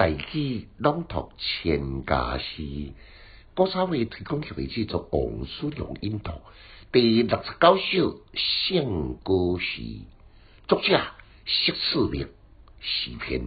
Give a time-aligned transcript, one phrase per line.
[0.00, 2.94] 大器朗读千家诗，
[3.52, 6.32] 高三位推广协会制作王书良音读
[6.90, 9.82] 第六十九首圣歌诗，
[10.66, 11.02] 作者
[11.44, 12.30] 释世明
[12.80, 13.42] 诗篇，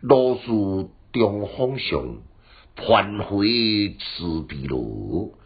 [0.00, 2.16] 罗树中方向，
[2.74, 5.36] 盘回慈悲路，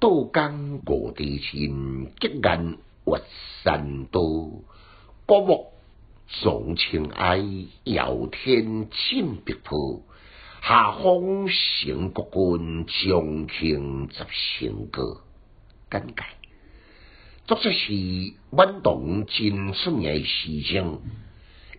[0.00, 3.22] 渡江五地亲，结缘越
[3.62, 4.20] 山道，
[5.24, 5.77] 古木。
[6.28, 7.42] 纵情爱，
[7.84, 10.02] 遥天浸碧波，
[10.62, 14.26] 下方成国君，将倾十
[14.68, 15.22] 成歌。
[15.90, 16.22] 简介：
[17.46, 17.92] 作者是
[18.50, 21.00] 满堂真出名诶诗将，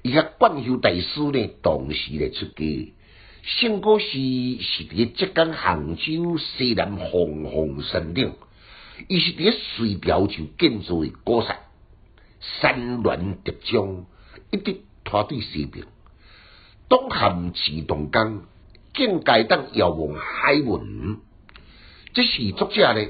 [0.02, 2.94] 伊甲冠休大师呢，同时来出家。
[3.44, 8.34] 圣歌诗是伫浙江杭州西南凤凰山顶，
[9.08, 11.60] 伊是伫水调就建造诶高山，
[12.40, 14.06] 山峦叠嶂。
[14.52, 15.86] 一直拖对西边，
[16.88, 18.44] 东汉自动江，
[18.94, 21.18] 境界当遥望海文。
[22.14, 23.08] 这是作者呢，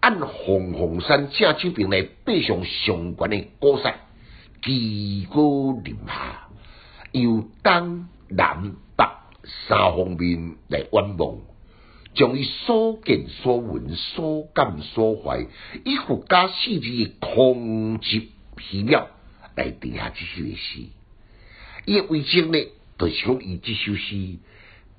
[0.00, 4.00] 按凤凰山正手边来爬上上悬的高山，
[4.62, 6.48] 旗高临下，
[7.12, 9.04] 由东南北
[9.68, 11.38] 三方面来观望，
[12.14, 15.46] 将伊所见所闻所感所怀，
[15.84, 19.08] 以附加四字空集皮了。
[19.60, 20.86] 来定下这首诗，
[21.84, 22.58] 伊为证呢，
[22.98, 24.38] 就是讲伊这首诗，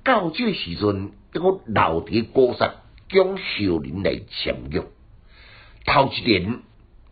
[0.04, 2.76] 到这个时阵，一个老伫高山
[3.08, 4.84] 将少林来潜入，
[5.84, 6.60] 头一年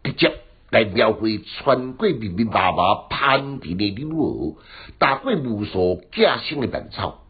[0.05, 0.33] 直接
[0.70, 4.57] 来描绘穿过密密麻麻攀地的柳河，
[5.01, 7.25] 打过无数架生的蔓草，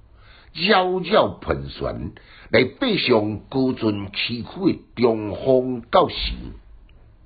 [0.53, 2.13] 绕绕盘旋，
[2.51, 6.35] 来爬上高峻崎岖的中峰高石，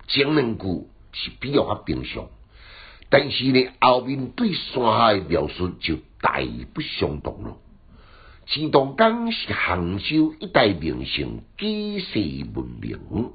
[0.06, 2.28] 前两句是比较较平常。
[3.16, 6.40] 但是呢，后面对山下的描述就大
[6.72, 7.56] 不相同了。
[8.44, 12.18] 钱塘江是杭州一代名胜，举世
[12.52, 13.30] 闻名，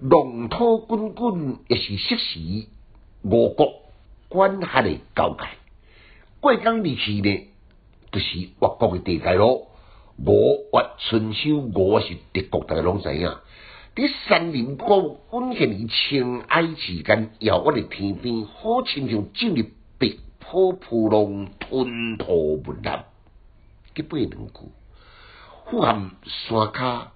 [0.00, 2.66] 龙头滚滚，也是昔时
[3.20, 3.82] 我国
[4.30, 5.44] 管辖的交界。
[6.40, 7.48] 过江而去呢，
[8.12, 9.66] 就是越国的地界咯。
[10.24, 10.32] 我
[10.72, 13.30] 越春秋，我是德国，大家拢知影。
[13.94, 19.66] 伫山林高温险的情爱之间，遥远的天边，好亲像进入
[19.98, 23.04] 白瀑布浪吞吐不染。
[23.94, 24.72] 几八两句，
[25.66, 27.12] 富含山卡，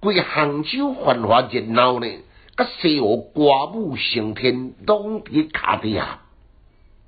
[0.00, 2.06] 规杭州繁华热闹呢，
[2.56, 6.20] 甲西湖歌舞升天，拢伫卡底下。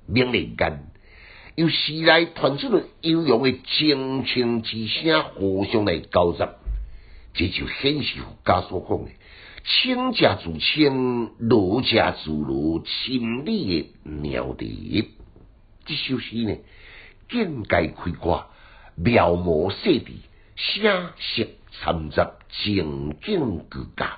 [0.05, 0.83] 明人间，
[1.55, 6.53] 由时来传出了悠扬的清清之声，互相来交杂。
[7.37, 9.11] 这就显示家所讲的
[9.63, 15.11] “清者自清，儒家自儒”心理的妙题。
[15.85, 16.57] 这首诗呢，
[17.29, 18.47] 境界开阔，
[18.95, 20.13] 描摹细致，
[20.55, 21.49] 写实
[21.79, 24.17] 参杂，情景俱佳，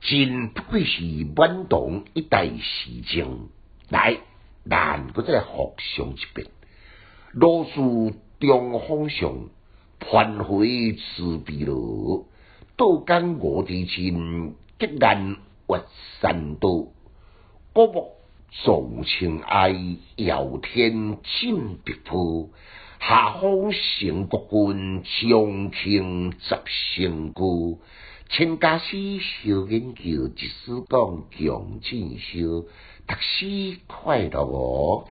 [0.00, 1.02] 真不愧是
[1.34, 3.48] 满堂一代诗经。
[3.88, 4.18] 来，
[4.64, 6.46] 咱搁再复诵一遍：
[7.32, 9.48] 罗树中方向，
[9.98, 12.28] 盘回慈悲路。
[12.80, 15.36] 道干我地亲，结缘
[15.68, 15.82] 越
[16.18, 16.86] 山道。
[17.74, 18.12] 古木
[18.64, 19.76] 纵情爱，
[20.16, 22.48] 遥天尽碧波。
[22.98, 26.56] 下方成国君，将倾十
[26.94, 27.76] 成歌。
[28.30, 32.64] 千家诗小研究，一丝讲强进修，
[33.06, 35.04] 读书快乐哦。